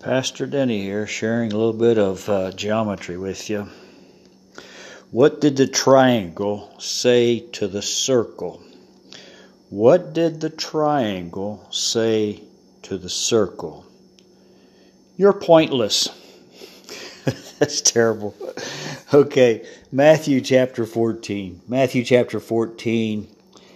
[0.00, 3.68] Pastor Denny here, sharing a little bit of uh, geometry with you.
[5.10, 8.62] What did the triangle say to the circle?
[9.70, 12.44] What did the triangle say
[12.82, 13.86] to the circle?
[15.16, 16.08] You're pointless.
[17.58, 18.34] That's terrible.
[19.12, 21.62] Okay, Matthew chapter 14.
[21.66, 23.28] Matthew chapter 14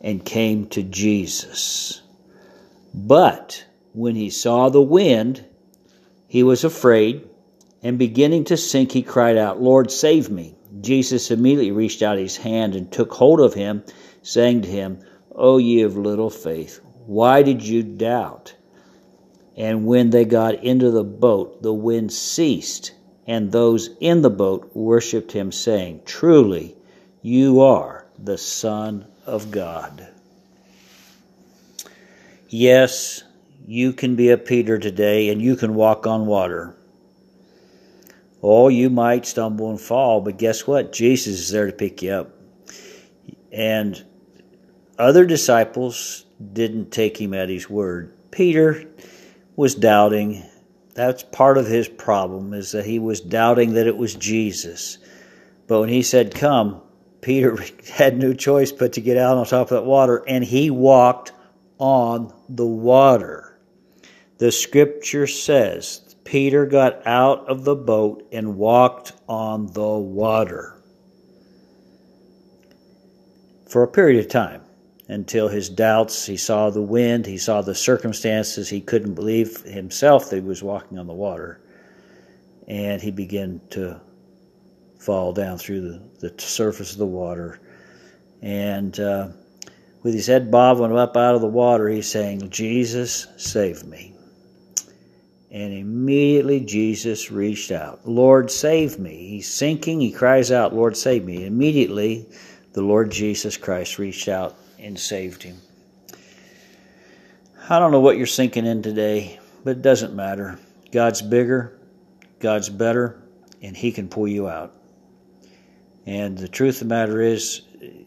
[0.00, 2.02] and came to Jesus.
[2.94, 5.44] But when he saw the wind,
[6.28, 7.28] he was afraid,
[7.82, 10.54] and beginning to sink, he cried out, Lord, save me.
[10.80, 13.84] Jesus immediately reached out his hand and took hold of him,
[14.22, 14.98] saying to him,
[15.34, 18.54] O ye of little faith, why did you doubt?
[19.56, 22.92] And when they got into the boat, the wind ceased,
[23.26, 26.76] and those in the boat worshipped him, saying, Truly,
[27.22, 30.08] you are the Son of God.
[32.48, 33.24] Yes,
[33.66, 36.76] you can be a Peter today and you can walk on water.
[38.42, 40.92] Oh, you might stumble and fall, but guess what?
[40.92, 42.30] Jesus is there to pick you up.
[43.50, 44.04] And
[44.98, 48.12] other disciples didn't take him at his word.
[48.30, 48.84] Peter
[49.56, 50.44] was doubting.
[50.94, 54.98] That's part of his problem is that he was doubting that it was Jesus.
[55.66, 56.80] But when he said, "Come,"
[57.26, 57.58] Peter
[57.92, 61.32] had no choice but to get out on top of that water, and he walked
[61.76, 63.58] on the water.
[64.38, 70.80] The scripture says Peter got out of the boat and walked on the water
[73.66, 74.62] for a period of time
[75.08, 80.30] until his doubts, he saw the wind, he saw the circumstances, he couldn't believe himself
[80.30, 81.60] that he was walking on the water,
[82.68, 84.00] and he began to
[84.98, 87.60] fall down through the, the surface of the water.
[88.42, 89.28] And uh,
[90.02, 94.14] with his head bobbing up out of the water, he's saying, Jesus, save me.
[95.50, 99.28] And immediately Jesus reached out, Lord, save me.
[99.28, 100.00] He's sinking.
[100.00, 101.46] He cries out, Lord, save me.
[101.46, 102.26] Immediately,
[102.72, 105.56] the Lord Jesus Christ reached out and saved him.
[107.68, 110.56] I don't know what you're sinking in today, but it doesn't matter.
[110.92, 111.76] God's bigger,
[112.38, 113.20] God's better,
[113.60, 114.75] and He can pull you out.
[116.06, 117.62] And the truth of the matter is,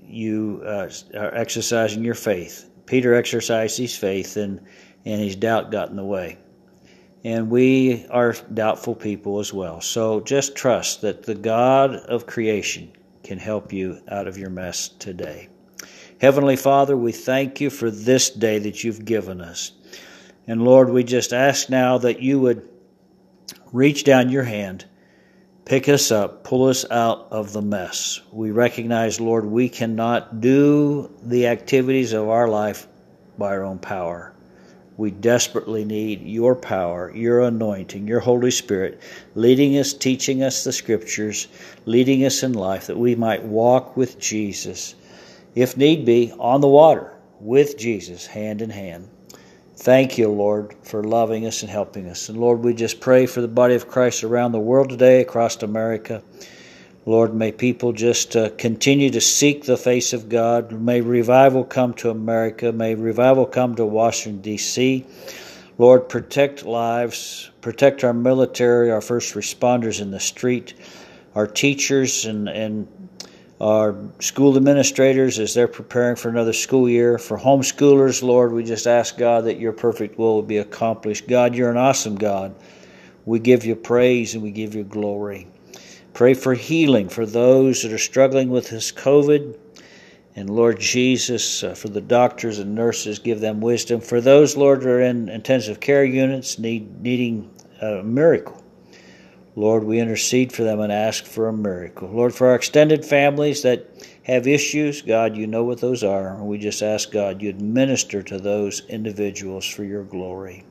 [0.07, 2.69] you uh, are exercising your faith.
[2.85, 4.59] Peter exercised his faith, and,
[5.05, 6.37] and his doubt got in the way.
[7.23, 9.81] And we are doubtful people as well.
[9.81, 12.91] So just trust that the God of creation
[13.23, 15.49] can help you out of your mess today.
[16.21, 19.73] Heavenly Father, we thank you for this day that you've given us.
[20.47, 22.67] And Lord, we just ask now that you would
[23.71, 24.85] reach down your hand
[25.69, 28.21] Pick us up, pull us out of the mess.
[28.31, 32.87] We recognize, Lord, we cannot do the activities of our life
[33.37, 34.33] by our own power.
[34.97, 38.99] We desperately need your power, your anointing, your Holy Spirit,
[39.35, 41.47] leading us, teaching us the Scriptures,
[41.85, 44.95] leading us in life that we might walk with Jesus,
[45.53, 49.07] if need be, on the water with Jesus, hand in hand.
[49.79, 52.27] Thank you, Lord, for loving us and helping us.
[52.27, 55.63] And Lord, we just pray for the body of Christ around the world today, across
[55.63, 56.21] America.
[57.05, 60.73] Lord, may people just uh, continue to seek the face of God.
[60.73, 62.73] May revival come to America.
[62.73, 65.05] May revival come to Washington, D.C.
[65.77, 70.73] Lord, protect lives, protect our military, our first responders in the street,
[71.35, 72.85] our teachers and, and
[73.59, 77.17] our school administrators as they're preparing for another school year.
[77.17, 81.27] For homeschoolers, Lord, we just ask God that your perfect will be accomplished.
[81.27, 82.55] God, you're an awesome God.
[83.25, 85.47] We give you praise and we give you glory.
[86.13, 89.57] Pray for healing for those that are struggling with this COVID.
[90.35, 93.99] And Lord Jesus, uh, for the doctors and nurses, give them wisdom.
[93.99, 97.49] For those, Lord, are in intensive care units need, needing
[97.81, 98.63] a miracle,
[99.59, 102.07] Lord, we intercede for them and ask for a miracle.
[102.07, 103.89] Lord, for our extended families that
[104.23, 106.41] have issues, God, you know what those are.
[106.41, 110.63] We just ask, God, you'd minister to those individuals for your glory.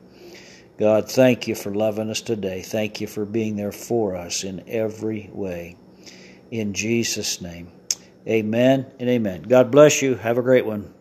[0.79, 2.63] God, thank you for loving us today.
[2.63, 5.77] Thank you for being there for us in every way.
[6.49, 7.69] In Jesus' name,
[8.27, 9.43] amen and amen.
[9.43, 10.15] God bless you.
[10.15, 10.91] Have a great one.